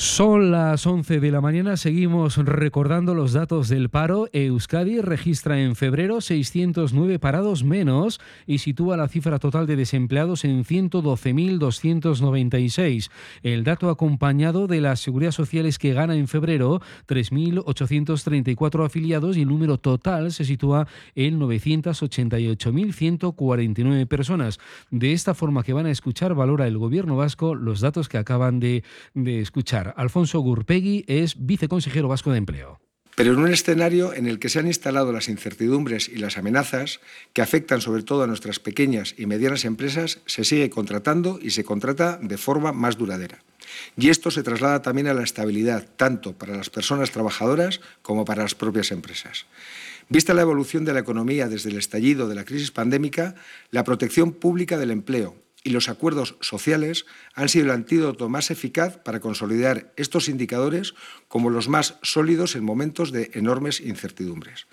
Son 0.00 0.52
las 0.52 0.86
11 0.86 1.18
de 1.18 1.32
la 1.32 1.40
mañana, 1.40 1.76
seguimos 1.76 2.36
recordando 2.36 3.14
los 3.14 3.32
datos 3.32 3.68
del 3.68 3.88
paro. 3.88 4.28
Euskadi 4.32 5.00
registra 5.00 5.60
en 5.60 5.74
febrero 5.74 6.20
609 6.20 7.18
parados 7.18 7.64
menos 7.64 8.20
y 8.46 8.58
sitúa 8.58 8.96
la 8.96 9.08
cifra 9.08 9.40
total 9.40 9.66
de 9.66 9.74
desempleados 9.74 10.44
en 10.44 10.64
112.296. 10.64 13.10
El 13.42 13.64
dato 13.64 13.90
acompañado 13.90 14.68
de 14.68 14.80
las 14.80 15.00
seguridad 15.00 15.32
sociales 15.32 15.80
que 15.80 15.94
gana 15.94 16.14
en 16.14 16.28
febrero 16.28 16.80
3.834 17.08 18.86
afiliados 18.86 19.36
y 19.36 19.42
el 19.42 19.48
número 19.48 19.78
total 19.78 20.30
se 20.30 20.44
sitúa 20.44 20.86
en 21.16 21.40
988.149 21.40 24.06
personas. 24.06 24.60
De 24.92 25.12
esta 25.12 25.34
forma 25.34 25.64
que 25.64 25.72
van 25.72 25.86
a 25.86 25.90
escuchar 25.90 26.36
valora 26.36 26.68
el 26.68 26.78
gobierno 26.78 27.16
vasco 27.16 27.56
los 27.56 27.80
datos 27.80 28.08
que 28.08 28.18
acaban 28.18 28.60
de 28.60 28.84
escuchar. 29.16 29.87
Alfonso 29.96 30.40
Gurpegui 30.40 31.04
es 31.06 31.34
viceconsejero 31.38 32.08
vasco 32.08 32.30
de 32.30 32.38
Empleo. 32.38 32.80
Pero 33.18 33.32
en 33.32 33.40
un 33.40 33.52
escenario 33.52 34.14
en 34.14 34.28
el 34.28 34.38
que 34.38 34.48
se 34.48 34.60
han 34.60 34.68
instalado 34.68 35.12
las 35.12 35.28
incertidumbres 35.28 36.08
y 36.08 36.18
las 36.18 36.38
amenazas 36.38 37.00
que 37.32 37.42
afectan 37.42 37.80
sobre 37.80 38.04
todo 38.04 38.22
a 38.22 38.28
nuestras 38.28 38.60
pequeñas 38.60 39.16
y 39.18 39.26
medianas 39.26 39.64
empresas, 39.64 40.20
se 40.26 40.44
sigue 40.44 40.70
contratando 40.70 41.40
y 41.42 41.50
se 41.50 41.64
contrata 41.64 42.20
de 42.22 42.38
forma 42.38 42.72
más 42.72 42.96
duradera. 42.96 43.42
Y 43.96 44.10
esto 44.10 44.30
se 44.30 44.44
traslada 44.44 44.82
también 44.82 45.08
a 45.08 45.14
la 45.14 45.24
estabilidad, 45.24 45.88
tanto 45.96 46.38
para 46.38 46.56
las 46.56 46.70
personas 46.70 47.10
trabajadoras 47.10 47.80
como 48.02 48.24
para 48.24 48.44
las 48.44 48.54
propias 48.54 48.92
empresas. 48.92 49.46
Vista 50.08 50.32
la 50.32 50.42
evolución 50.42 50.84
de 50.84 50.92
la 50.92 51.00
economía 51.00 51.48
desde 51.48 51.70
el 51.70 51.76
estallido 51.76 52.28
de 52.28 52.36
la 52.36 52.44
crisis 52.44 52.70
pandémica, 52.70 53.34
la 53.72 53.82
protección 53.82 54.32
pública 54.32 54.78
del 54.78 54.92
empleo 54.92 55.34
y 55.64 55.70
los 55.70 55.88
acuerdos 55.88 56.36
sociales 56.40 57.06
han 57.34 57.48
sido 57.48 57.66
el 57.66 57.70
antídoto 57.70 58.28
más 58.28 58.50
eficaz 58.50 58.98
para 58.98 59.20
consolidar 59.20 59.92
estos 59.96 60.28
indicadores 60.28 60.94
como 61.28 61.50
los 61.50 61.68
más 61.68 61.98
sólidos 62.02 62.56
en 62.56 62.64
momentos 62.64 63.12
de 63.12 63.30
enormes 63.34 63.80
incertidumbres. 63.80 64.66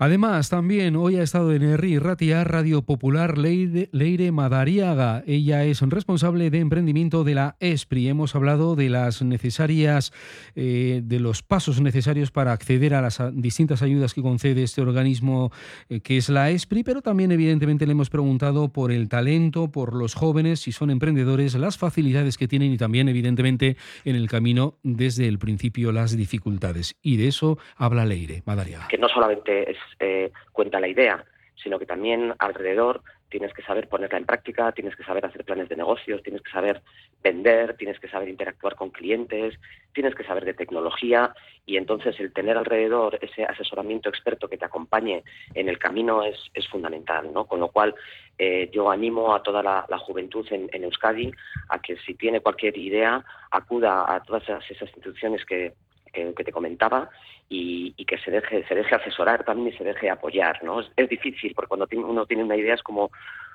Además, 0.00 0.48
también 0.48 0.94
hoy 0.94 1.16
ha 1.16 1.24
estado 1.24 1.52
en 1.52 1.64
ERRI 1.64 1.98
Ratia 1.98 2.44
Radio 2.44 2.82
Popular 2.82 3.36
Leire, 3.36 4.30
Madariaga. 4.30 5.24
Ella 5.26 5.64
es 5.64 5.82
responsable 5.82 6.50
de 6.50 6.60
emprendimiento 6.60 7.24
de 7.24 7.34
la 7.34 7.56
ESPRI. 7.58 8.08
Hemos 8.08 8.36
hablado 8.36 8.76
de 8.76 8.90
las 8.90 9.22
necesarias, 9.22 10.12
eh, 10.54 11.00
de 11.02 11.18
los 11.18 11.42
pasos 11.42 11.80
necesarios 11.80 12.30
para 12.30 12.52
acceder 12.52 12.94
a 12.94 13.02
las 13.02 13.20
distintas 13.32 13.82
ayudas 13.82 14.14
que 14.14 14.22
concede 14.22 14.62
este 14.62 14.82
organismo 14.82 15.50
eh, 15.88 15.98
que 15.98 16.16
es 16.16 16.28
la 16.28 16.50
ESPRI, 16.50 16.84
pero 16.84 17.02
también 17.02 17.32
evidentemente 17.32 17.84
le 17.84 17.90
hemos 17.90 18.08
preguntado 18.08 18.72
por 18.72 18.92
el 18.92 19.08
talento, 19.08 19.72
por 19.72 19.94
los 19.94 20.14
jóvenes, 20.14 20.60
si 20.60 20.70
son 20.70 20.90
emprendedores, 20.90 21.56
las 21.56 21.76
facilidades 21.76 22.38
que 22.38 22.46
tienen 22.46 22.72
y 22.72 22.76
también 22.76 23.08
evidentemente 23.08 23.76
en 24.04 24.14
el 24.14 24.28
camino 24.28 24.78
desde 24.84 25.26
el 25.26 25.40
principio 25.40 25.90
las 25.90 26.16
dificultades. 26.16 26.94
Y 27.02 27.16
de 27.16 27.26
eso 27.26 27.58
habla 27.74 28.06
Leire 28.06 28.44
Madariaga. 28.46 28.86
Que 28.86 28.98
no 28.98 29.08
solamente 29.08 29.72
es 29.72 29.76
eh, 29.98 30.30
cuenta 30.52 30.80
la 30.80 30.88
idea, 30.88 31.24
sino 31.62 31.78
que 31.78 31.86
también 31.86 32.34
alrededor 32.38 33.02
tienes 33.28 33.52
que 33.52 33.62
saber 33.62 33.88
ponerla 33.88 34.18
en 34.18 34.24
práctica, 34.24 34.72
tienes 34.72 34.96
que 34.96 35.04
saber 35.04 35.26
hacer 35.26 35.44
planes 35.44 35.68
de 35.68 35.76
negocios, 35.76 36.22
tienes 36.22 36.42
que 36.42 36.50
saber 36.50 36.82
vender, 37.22 37.76
tienes 37.76 37.98
que 38.00 38.08
saber 38.08 38.28
interactuar 38.28 38.74
con 38.74 38.90
clientes, 38.90 39.58
tienes 39.92 40.14
que 40.14 40.24
saber 40.24 40.44
de 40.44 40.54
tecnología 40.54 41.34
y 41.66 41.76
entonces 41.76 42.18
el 42.20 42.32
tener 42.32 42.56
alrededor 42.56 43.18
ese 43.20 43.44
asesoramiento 43.44 44.08
experto 44.08 44.48
que 44.48 44.56
te 44.56 44.64
acompañe 44.64 45.24
en 45.54 45.68
el 45.68 45.78
camino 45.78 46.22
es, 46.24 46.38
fundamental, 46.70 47.32
¿no? 47.32 47.46
Con 47.46 47.60
lo 47.60 47.68
cual 47.68 47.94
eh, 48.38 48.68
yo 48.72 48.90
animo 48.90 49.34
a 49.34 49.42
toda 49.42 49.62
la, 49.62 49.98
juventud 49.98 50.46
en, 50.50 50.84
Euskadi 50.84 51.30
a 51.68 51.80
que 51.80 51.96
si 51.98 52.14
tiene 52.14 52.40
cualquier 52.40 52.76
idea 52.76 53.24
acuda 53.50 54.14
a 54.14 54.22
todas 54.22 54.44
esas 54.48 54.88
instituciones 54.88 55.44
que, 55.44 55.74
que, 56.12 56.44
te 56.44 56.52
comentaba 56.52 57.10
y, 57.48 57.92
que 58.04 58.18
se 58.18 58.30
deje, 58.30 58.66
se 58.66 58.74
deje 58.74 58.94
asesorar 58.94 59.44
también 59.44 59.74
y 59.74 59.78
se 59.78 59.84
deje 59.84 60.10
apoyar. 60.10 60.62
¿no? 60.64 60.80
Es, 60.80 61.08
difícil 61.08 61.54
porque 61.54 61.68
cuando 61.68 61.88
uno 61.92 62.26
tiene 62.26 62.44
una 62.44 62.56
idea 62.56 62.74
es 62.74 62.82
como, 62.82 63.10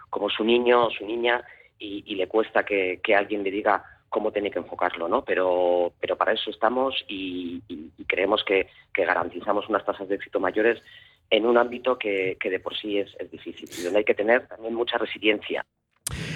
como 0.09 0.29
su 0.29 0.43
niño 0.43 0.87
o 0.87 0.91
su 0.91 1.05
niña 1.05 1.43
y, 1.79 2.15
le 2.15 2.27
cuesta 2.27 2.63
que, 2.63 2.99
alguien 3.15 3.43
le 3.43 3.51
diga 3.51 3.83
cómo 4.09 4.31
tiene 4.31 4.51
que 4.51 4.59
enfocarlo, 4.59 5.07
¿no? 5.07 5.23
Pero, 5.25 5.91
pero 5.99 6.15
para 6.15 6.33
eso 6.33 6.49
estamos 6.49 7.03
y, 7.07 7.61
creemos 8.07 8.43
que, 8.43 8.67
garantizamos 8.93 9.67
unas 9.67 9.85
tasas 9.85 10.07
de 10.07 10.15
éxito 10.15 10.39
mayores 10.39 10.81
en 11.29 11.45
un 11.45 11.57
ámbito 11.57 11.97
que, 11.97 12.37
de 12.41 12.59
por 12.59 12.77
sí 12.77 12.99
es, 12.99 13.09
es 13.19 13.31
difícil 13.31 13.67
y 13.77 13.83
donde 13.83 13.99
hay 13.99 14.05
que 14.05 14.13
tener 14.13 14.47
también 14.47 14.75
mucha 14.75 14.97
resiliencia. 14.97 15.65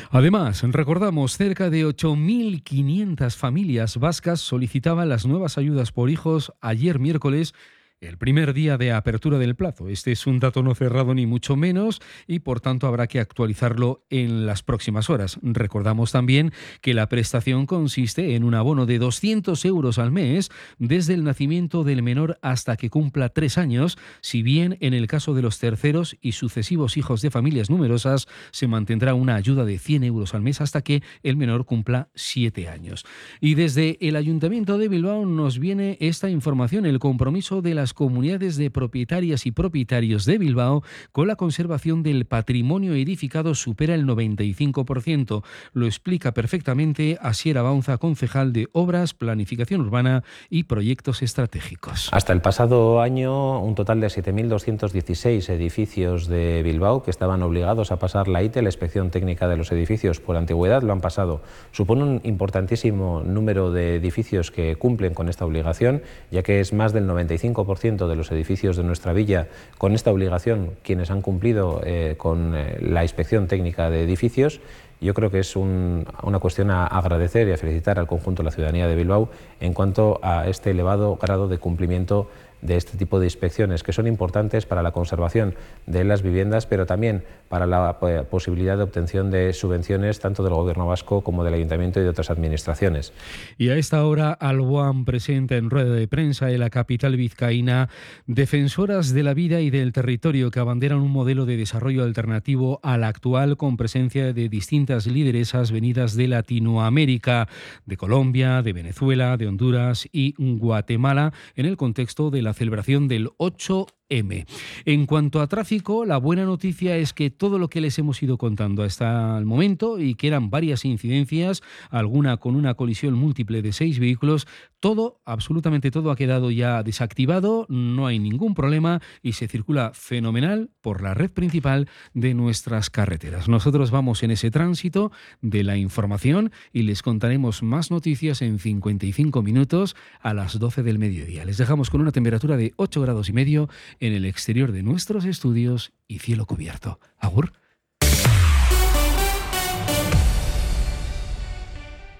Además, 0.09 0.63
recordamos, 0.63 1.35
cerca 1.35 1.69
de 1.69 1.85
8.500 1.85 3.35
familias 3.35 3.97
vascas 3.97 4.39
solicitaban 4.39 5.09
las 5.09 5.25
nuevas 5.25 5.57
ayudas 5.57 5.91
por 5.91 6.09
hijos 6.09 6.53
ayer 6.61 6.97
miércoles 6.97 7.53
el 7.99 8.17
primer 8.17 8.53
día 8.53 8.77
de 8.77 8.91
apertura 8.91 9.39
del 9.39 9.55
plazo. 9.55 9.89
Este 9.89 10.11
es 10.11 10.27
un 10.27 10.39
dato 10.39 10.61
no 10.61 10.75
cerrado 10.75 11.15
ni 11.15 11.25
mucho 11.25 11.55
menos 11.55 11.99
y 12.27 12.39
por 12.39 12.59
tanto 12.59 12.85
habrá 12.85 13.07
que 13.07 13.19
actualizarlo 13.19 14.03
en 14.11 14.45
las 14.45 14.61
próximas 14.61 15.09
horas. 15.09 15.39
Recordamos 15.41 16.11
también 16.11 16.51
que 16.81 16.93
la 16.93 17.09
prestación 17.09 17.65
consiste 17.65 18.35
en 18.35 18.43
un 18.43 18.53
abono 18.53 18.85
de 18.85 18.99
200 18.99 19.65
euros 19.65 19.97
al 19.97 20.11
mes 20.11 20.49
desde 20.77 21.15
el 21.15 21.23
nacimiento 21.23 21.83
del 21.83 22.03
menor 22.03 22.37
hasta 22.43 22.77
que 22.77 22.91
cumpla 22.91 23.29
tres 23.29 23.57
años, 23.57 23.97
si 24.21 24.43
bien 24.43 24.77
en 24.79 24.93
el 24.93 25.07
caso 25.07 25.33
de 25.33 25.41
los 25.41 25.57
terceros 25.57 26.17
y 26.21 26.33
sucesivos 26.33 26.97
hijos 26.97 27.23
de 27.23 27.31
familias 27.31 27.71
numerosas 27.71 28.27
se 28.51 28.67
mantendrá 28.67 29.15
una 29.15 29.35
ayuda 29.35 29.65
de 29.65 29.79
100 29.79 30.03
euros 30.03 30.35
al 30.35 30.43
mes 30.43 30.61
hasta 30.61 30.83
que 30.83 31.01
el 31.23 31.35
menor 31.35 31.65
cumpla 31.65 32.09
siete 32.13 32.67
años. 32.67 33.05
Y 33.41 33.55
desde 33.55 33.97
el 34.01 34.15
Ayuntamiento 34.15 34.77
de 34.77 34.87
Bilbao 34.87 35.25
nos 35.25 35.57
viene 35.57 35.97
esta 35.99 36.29
información, 36.29 36.85
el 36.85 36.99
compromiso 36.99 37.61
de 37.61 37.73
la 37.73 37.86
comunidades 37.93 38.57
de 38.57 38.71
propietarias 38.71 39.45
y 39.45 39.51
propietarios 39.51 40.25
de 40.25 40.37
Bilbao 40.37 40.83
con 41.11 41.27
la 41.27 41.35
conservación 41.35 42.03
del 42.03 42.25
patrimonio 42.25 42.93
edificado 42.93 43.55
supera 43.55 43.95
el 43.95 44.05
95%. 44.05 45.43
Lo 45.73 45.85
explica 45.85 46.33
perfectamente 46.33 47.17
Asiera 47.21 47.61
Baunza, 47.61 47.97
concejal 47.97 48.53
de 48.53 48.67
Obras, 48.71 49.13
Planificación 49.13 49.81
Urbana 49.81 50.23
y 50.49 50.63
Proyectos 50.63 51.21
Estratégicos. 51.21 52.09
Hasta 52.11 52.33
el 52.33 52.41
pasado 52.41 53.01
año, 53.01 53.61
un 53.61 53.75
total 53.75 53.99
de 54.01 54.07
7.216 54.07 55.49
edificios 55.49 56.27
de 56.27 56.63
Bilbao 56.63 57.03
que 57.03 57.11
estaban 57.11 57.41
obligados 57.43 57.91
a 57.91 57.99
pasar 57.99 58.27
la 58.27 58.43
ITE, 58.43 58.61
la 58.61 58.69
inspección 58.69 59.09
técnica 59.09 59.47
de 59.47 59.57
los 59.57 59.71
edificios 59.71 60.19
por 60.19 60.37
antigüedad, 60.37 60.81
lo 60.81 60.93
han 60.93 61.01
pasado. 61.01 61.41
Supone 61.71 62.03
un 62.03 62.21
importantísimo 62.23 63.23
número 63.23 63.71
de 63.71 63.95
edificios 63.95 64.51
que 64.51 64.75
cumplen 64.75 65.13
con 65.13 65.29
esta 65.29 65.45
obligación, 65.45 66.01
ya 66.31 66.43
que 66.43 66.59
es 66.59 66.73
más 66.73 66.93
del 66.93 67.07
95% 67.07 67.76
de 67.79 68.15
los 68.15 68.31
edificios 68.31 68.75
de 68.75 68.83
nuestra 68.83 69.13
villa 69.13 69.47
con 69.77 69.93
esta 69.93 70.11
obligación, 70.11 70.71
quienes 70.83 71.11
han 71.11 71.21
cumplido 71.21 71.81
eh, 71.83 72.15
con 72.17 72.55
eh, 72.55 72.77
la 72.81 73.03
inspección 73.03 73.47
técnica 73.47 73.89
de 73.91 74.03
edificios. 74.03 74.59
Yo 74.99 75.13
creo 75.13 75.29
que 75.29 75.39
es 75.39 75.55
una 75.55 76.39
cuestión 76.39 76.71
a 76.71 76.87
agradecer 76.87 77.47
y 77.47 77.51
a 77.51 77.57
felicitar 77.57 77.99
al 77.99 78.07
conjunto 78.07 78.41
de 78.41 78.45
la 78.45 78.51
ciudadanía 78.51 78.87
de 78.87 78.95
Bilbao 78.95 79.29
en 79.59 79.75
cuanto 79.75 80.19
a 80.23 80.47
este 80.47 80.71
elevado 80.71 81.17
grado 81.21 81.47
de 81.47 81.59
cumplimiento 81.59 82.31
de 82.61 82.75
este 82.75 82.97
tipo 82.97 83.19
de 83.19 83.25
inspecciones 83.25 83.83
que 83.83 83.93
son 83.93 84.07
importantes 84.07 84.65
para 84.65 84.81
la 84.81 84.91
conservación 84.91 85.55
de 85.85 86.03
las 86.03 86.21
viviendas, 86.21 86.65
pero 86.65 86.85
también 86.85 87.23
para 87.49 87.65
la 87.65 87.97
eh, 88.01 88.23
posibilidad 88.29 88.77
de 88.77 88.83
obtención 88.83 89.31
de 89.31 89.53
subvenciones 89.53 90.19
tanto 90.19 90.43
del 90.43 90.53
Gobierno 90.53 90.87
vasco 90.87 91.21
como 91.21 91.43
del 91.43 91.53
Ayuntamiento 91.53 91.99
y 91.99 92.03
de 92.03 92.09
otras 92.09 92.29
administraciones. 92.29 93.13
Y 93.57 93.69
a 93.69 93.77
esta 93.77 94.05
hora, 94.05 94.33
Alboan 94.33 95.05
presenta 95.05 95.55
en 95.55 95.69
rueda 95.69 95.93
de 95.93 96.07
prensa 96.07 96.51
en 96.51 96.59
la 96.59 96.69
capital 96.69 97.15
vizcaína 97.15 97.89
defensoras 98.25 99.13
de 99.13 99.23
la 99.23 99.33
vida 99.33 99.61
y 99.61 99.69
del 99.69 99.93
territorio 99.93 100.51
que 100.51 100.59
abanderan 100.59 100.99
un 100.99 101.11
modelo 101.11 101.45
de 101.45 101.57
desarrollo 101.57 102.03
alternativo 102.03 102.79
al 102.83 103.03
actual 103.03 103.57
con 103.57 103.77
presencia 103.77 104.33
de 104.33 104.49
distintas 104.49 105.07
lideresas 105.07 105.71
venidas 105.71 106.15
de 106.15 106.27
Latinoamérica, 106.27 107.47
de 107.85 107.97
Colombia, 107.97 108.61
de 108.61 108.73
Venezuela, 108.73 109.37
de 109.37 109.47
Honduras 109.47 110.07
y 110.11 110.35
Guatemala 110.37 111.33
en 111.55 111.65
el 111.65 111.77
contexto 111.77 112.29
de 112.29 112.41
la 112.47 112.53
celebración 112.53 113.09
del 113.09 113.29
8 113.37 113.87
En 114.09 115.05
cuanto 115.05 115.41
a 115.41 115.47
tráfico, 115.47 116.05
la 116.05 116.17
buena 116.17 116.45
noticia 116.45 116.95
es 116.95 117.13
que 117.13 117.29
todo 117.29 117.59
lo 117.59 117.69
que 117.69 117.81
les 117.81 117.99
hemos 117.99 118.23
ido 118.23 118.37
contando 118.37 118.83
hasta 118.83 119.37
el 119.37 119.45
momento 119.45 119.99
y 119.99 120.15
que 120.15 120.27
eran 120.27 120.49
varias 120.49 120.85
incidencias, 120.85 121.61
alguna 121.89 122.37
con 122.37 122.55
una 122.55 122.75
colisión 122.75 123.15
múltiple 123.15 123.61
de 123.61 123.73
seis 123.73 123.99
vehículos, 123.99 124.47
todo, 124.79 125.19
absolutamente 125.25 125.91
todo 125.91 126.11
ha 126.11 126.15
quedado 126.15 126.51
ya 126.51 126.83
desactivado, 126.83 127.65
no 127.67 128.07
hay 128.07 128.19
ningún 128.19 128.53
problema 128.53 129.01
y 129.21 129.33
se 129.33 129.47
circula 129.47 129.91
fenomenal 129.93 130.69
por 130.81 131.01
la 131.01 131.13
red 131.13 131.31
principal 131.31 131.89
de 132.13 132.33
nuestras 132.33 132.89
carreteras. 132.89 133.49
Nosotros 133.49 133.91
vamos 133.91 134.23
en 134.23 134.31
ese 134.31 134.51
tránsito 134.51 135.11
de 135.41 135.63
la 135.63 135.77
información 135.77 136.51
y 136.71 136.83
les 136.83 137.01
contaremos 137.01 137.63
más 137.63 137.91
noticias 137.91 138.41
en 138.41 138.59
55 138.59 139.41
minutos 139.41 139.95
a 140.21 140.33
las 140.33 140.59
12 140.59 140.83
del 140.83 140.99
mediodía. 140.99 141.43
Les 141.43 141.57
dejamos 141.57 141.89
con 141.89 141.99
una 141.99 142.11
temperatura 142.11 142.55
de 142.55 142.73
8 142.77 143.01
grados 143.01 143.29
y 143.29 143.33
medio 143.33 143.67
en 143.99 144.13
el 144.13 144.25
exterior 144.25 144.71
de 144.71 144.83
nuestros 144.83 145.25
estudios 145.25 145.93
y 146.07 146.19
cielo 146.19 146.45
cubierto. 146.45 146.99
Agur. 147.17 147.53